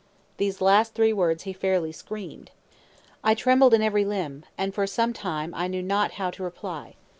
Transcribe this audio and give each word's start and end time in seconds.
Those 0.37 0.61
last 0.61 0.95
three 0.95 1.13
words 1.13 1.43
he 1.43 1.53
fairly 1.53 1.91
screamed. 1.91 2.49
I 3.23 3.35
trembled 3.35 3.75
in 3.75 3.83
every 3.83 4.03
limb, 4.03 4.45
and 4.57 4.73
for 4.73 4.87
some 4.87 5.13
time 5.13 5.51
knew 5.69 5.83
not 5.83 6.13
how 6.13 6.31
to 6.31 6.41
reply. 6.41 6.95